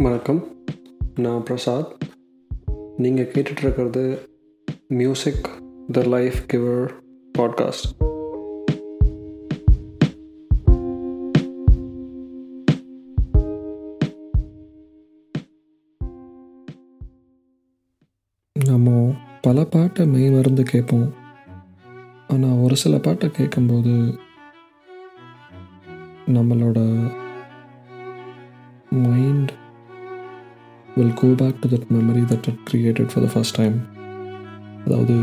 [0.00, 0.64] வணக்கம்.
[1.14, 1.96] நான் பிரசாத்.
[2.96, 4.18] நீங்கள் கேட்டுட்ருக்கிறது
[4.88, 5.48] music
[5.92, 6.92] the life giver
[7.38, 8.08] podcast
[18.64, 21.14] நம்ம பல பாட்டை மெய் மருந்து கேட்போம்.
[22.28, 24.18] ஆனால் ஒரு சில பாட்டை கேட்கும்போது
[26.26, 27.08] நம்மளோட
[30.96, 33.76] will go back to that memory that it created for the first time
[34.84, 35.16] அதாவது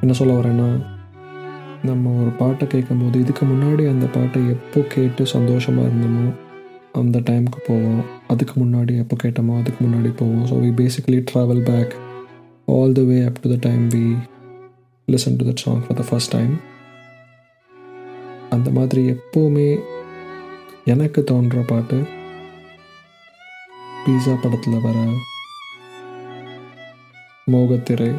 [0.00, 0.68] என்ன சொல்ல வரேன்னா
[1.84, 6.26] நம்ம ஒரு பாட்டை கேட்கும்போது இதுக்கு முன்னாடி அந்த பாட்டை எப்போ கேட்டு சந்தோஷமாக இருந்தோமோ
[6.92, 8.02] அந்த டைமுக்கு போவோம்.
[8.28, 10.44] அதுக்கு முன்னாடி எப்போ கேட்டோமோ அதுக்கு முன்னாடி போவோம்.
[10.46, 11.92] So we basically travel back
[12.68, 14.04] all the way up to the time we
[15.08, 16.54] listen to that song for the first time
[18.50, 19.68] அந்த மாதிரி எப்போவுமே
[20.84, 21.98] எனக்கு தோன்ற பாட்டு
[24.06, 24.98] பீஸா படத்தில் வர
[27.52, 28.10] மோகத்திரை.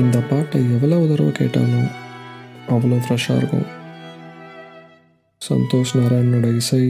[0.00, 1.88] இந்த பாட்டை எவ்வளவு தடவை கேட்டாலும்
[2.74, 3.66] அவ்வளோ ஃப்ரெஷ்ஷாக இருக்கும்.
[5.48, 6.84] சந்தோஷ் நாராயணனோட இசை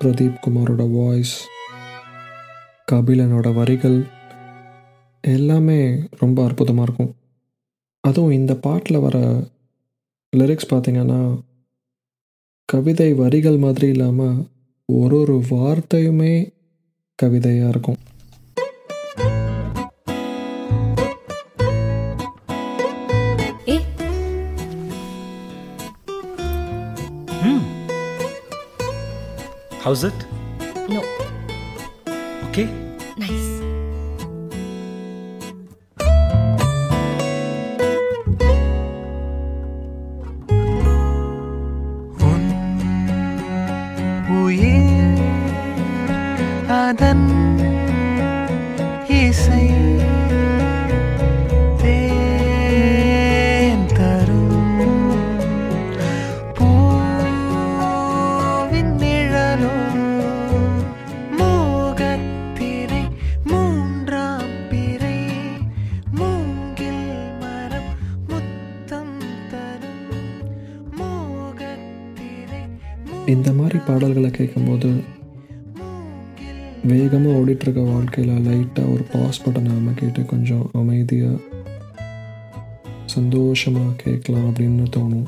[0.00, 1.34] பிரதீப் குமாரோட வாய்ஸ்
[2.92, 3.98] கபிலனோட வரிகள்
[5.20, 5.80] எல்லாமே
[6.18, 7.12] ரொம்ப அற்புதமாக இருக்கும்.
[8.00, 9.18] அதுவும் இந்த பாட்டில் வர
[10.36, 11.20] லிரிக்ஸ் பார்த்திங்கன்னா
[12.64, 14.36] கவிதை வரிகள் மாதிரி இல்லாமல்
[14.88, 16.34] ஒரு ஒரு வார்த்தையுமே
[17.18, 18.00] கவிதையாக இருக்கும்.
[29.90, 30.14] How's it?
[30.88, 31.02] No.
[32.50, 32.68] Okay.
[33.16, 33.60] Nice.
[73.26, 75.18] இந்த மாதிரி பாடல்களை கேட்கும்போது
[76.84, 81.38] வேகமாக ஓடிட்டுருக்க வாழ்க்கையில் லைட்டாக ஒரு பாஸ் பட்டனை அமைக்கிட்டு கொஞ்சம் அமைதியாக
[83.04, 85.26] சந்தோஷமாக கேட்கலாம் அப்படின்னு தோணும்.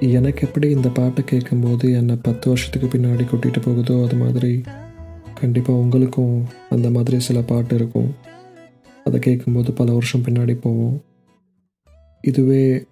[0.00, 4.62] எனக்கு எப்படி இந்த பாட்டை கேட்கும்போது என்னை பத்து வருஷத்துக்கு பின்னாடி கூட்டிகிட்டு போகுதோ அது மாதிரி
[5.34, 8.14] கண்டிப்பாக உங்களுக்கும் அந்த மாதிரி சில பாட்டு இருக்கும்.
[9.04, 11.02] அதை கேட்கும்போது பல வருஷம் பின்னாடி போவோம்.
[12.20, 12.84] இதுவே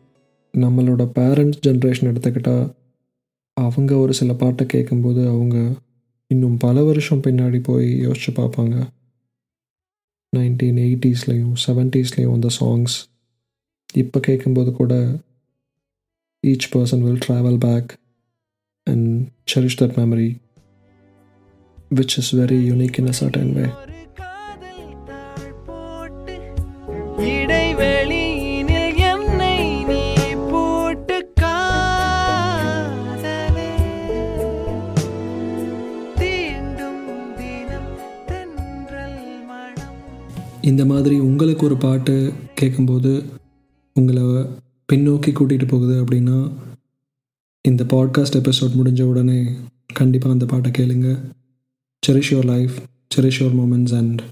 [0.56, 2.76] நம்மளோட பேரண்ட்ஸ் ஜென்ரேஷன் எடுத்துக்கிட்டால்
[3.58, 5.56] அவங்க ஒரு சில பாட்டை கேட்கும்போது அவங்க
[6.30, 8.76] இன்னும் பல வருஷம் பின்னாடி போய் யோசிச்சு பார்ப்பாங்க.
[10.32, 12.96] நைன்டீன் எயிட்டிஸ்லேயும் செவன்ட்டீஸ்லேயும் அந்த சாங்ஸ்
[13.94, 14.94] இப்போ கேட்கும்போது கூட
[16.44, 17.92] each person will travel back
[18.86, 19.08] and
[19.52, 20.28] cherish that memory
[21.94, 23.66] which is very unique in a certain way
[40.62, 43.24] இந்த மாதிரி உங்களுக்கு ஒரு பாட்டு கேட்கும்போது
[43.94, 44.22] உங்களை
[44.92, 46.52] பின்னோக்கி கூட்டிகிட்டு போகுது அப்படின்னா
[47.62, 49.46] இந்த பாட்காஸ்ட் எபிசோட் முடிஞ்ச உடனே
[49.94, 51.19] கண்டிப்பாக அந்த பாட்டை கேளுங்க.
[52.06, 52.70] Cherish your life
[53.16, 54.22] cherish your moments and